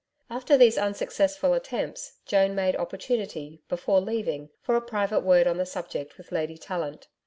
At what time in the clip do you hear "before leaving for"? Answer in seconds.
3.69-4.75